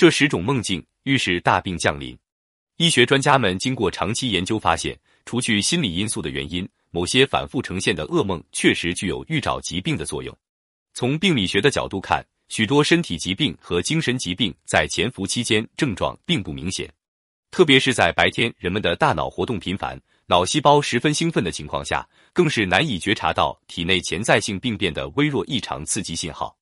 [0.00, 2.16] 这十种梦境预示大病降临。
[2.78, 10.34] 医学专家们经过长期研究发现，除去心理因素的原因，某些反复呈现的噩梦确实具有预兆疾病的作用。
[10.94, 16.90] 从病理学的角度看，许多身体疾病和精神疾病在潜伏期间症状并不明显，
[17.50, 20.00] 特别是在白天人们的大脑活动频繁。
[20.24, 26.56] 脑细胞十分兴奋的情况下，更是难以觉察到体内潜在性病变的微弱异常刺激信号。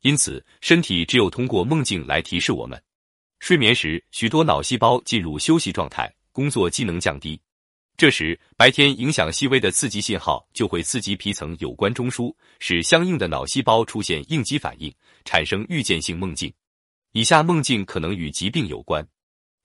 [0.00, 2.80] 因此，身体只有通过梦境来提示我们。
[3.40, 7.40] 睡眠时，许多脑细胞进入休息状态，工作机能降低。
[7.96, 14.92] 这时，白天影响细微的刺激信号就会刺激皮层有关中枢，使相应的脑细胞出现应激反应，
[15.24, 16.52] 产生预见性梦境。
[17.12, 19.06] 以下梦境可能与疾病有关：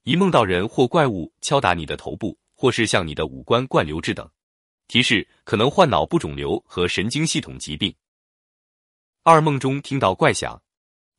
[0.02, 2.38] 一、梦到人或怪物敲打你的头部。
[2.56, 4.26] 或是向你的五官灌流质等，
[4.86, 7.92] 提示可能患脑部肿瘤和神经系统疾病。
[9.26, 10.60] 二梦中听到怪响，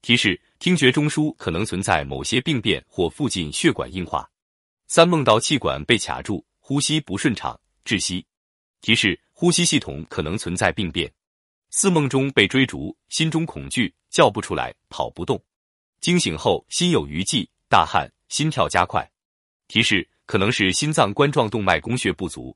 [0.04, 4.30] 提示听觉中枢可能存在某些病变或附近血管硬化。
[4.86, 8.24] 三梦到气管被卡住，呼吸不顺畅，窒息，
[8.80, 11.12] 提示呼吸系统可能存在病变。
[11.72, 15.44] 四梦中被追逐，心中恐惧，叫不出来，跑不动，
[16.00, 19.12] 惊醒后心有余悸，大汗，心跳加快，
[19.68, 20.08] 提示。
[20.28, 22.56] 可能是心脏冠状动脉供血不足，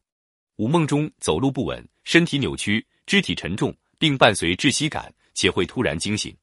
[0.57, 6.35] 五梦中走路不稳，身体扭曲，肢体沉重，并伴随窒息感，且会突然惊醒。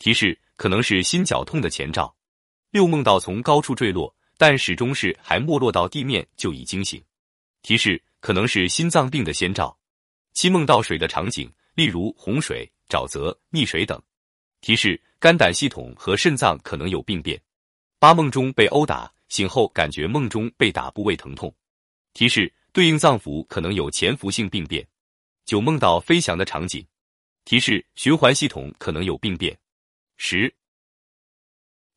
[0.00, 2.12] 提示可能是心绞痛的前兆。
[2.72, 7.00] 六梦到从高处坠落，但始终是还没落到地面就已惊醒。
[7.62, 9.78] 提示可能是心脏病的先兆。
[10.32, 14.02] 七梦到水的场景，例如洪水、沼泽、溺水等。
[14.60, 17.40] 提示肝胆系统和肾脏可能有病变。
[18.00, 19.12] 八梦中被殴打。
[19.28, 21.54] 醒后感觉梦中被打部位疼痛，
[22.12, 24.86] 提示对应脏腑可能有潜伏性病变。
[25.46, 26.84] 九梦到飞翔的场景，
[27.44, 29.56] 提示循环系统可能有病变。
[30.16, 30.52] 十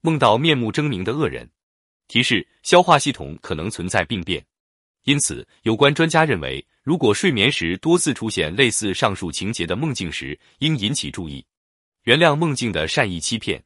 [0.02, 1.50] 梦到面目狰狞的恶人，
[2.08, 4.46] 提示消化系统可能存在病变。
[5.04, 11.46] 因此，有关专家认为，如果睡眠时多次出现类似上述情节的梦境时，应引起注意，
[12.04, 13.64] 原谅梦境的善意欺骗。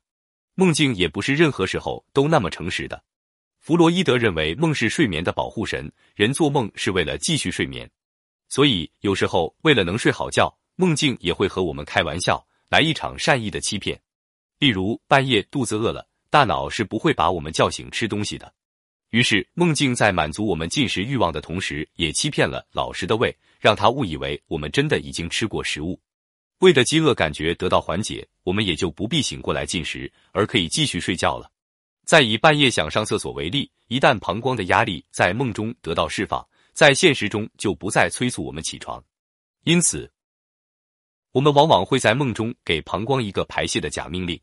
[0.55, 3.01] 梦境也不是任何时候都那么诚实的。
[3.59, 7.89] 弗洛伊德认为梦是睡眠的保护神，人做梦是为了继续睡眠，
[8.49, 13.99] 所以有时候为了能睡好觉，梦境也会和我们开玩笑，来一场善意的欺骗。
[14.59, 18.53] 例如半夜肚子饿了，大脑是不会把我们叫醒吃东西的，
[19.09, 25.99] 于是梦境在满足我们进食欲望的同时，也欺骗了老实的胃，让他误以为我们真的已经吃过食物。
[26.59, 31.51] 胃的饥饿感觉得到缓解，我们也就不必醒过来进食，而可以继续睡觉了。
[32.05, 39.03] 再以半夜想上厕所为例，一旦膀胱的压力在梦中得到释放，在现实中就不再催促我们起床。
[39.65, 40.09] 因此，
[41.31, 44.39] 我们往往会在梦中给膀胱一个排泄的假命令。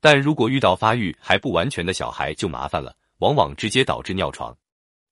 [0.00, 4.56] 但如果遇到发育还不完全的小孩，就麻烦了，往往直接导致尿床。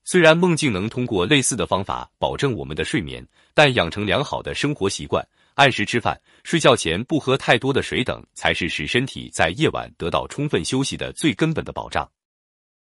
[0.05, 5.27] 虽然梦境能通过类似的方法保证我们的睡眠，但养成良好的生活习惯。
[5.55, 12.11] 按时吃饭，睡觉前不喝太多的水等，才是使身体在夜晚得到充分休息的最根本的保障。